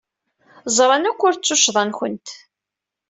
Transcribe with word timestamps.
Ẓran 0.75 1.03
akk 1.09 1.21
ur 1.27 1.33
d 1.35 1.41
tuccḍa-nwent. 1.43 2.27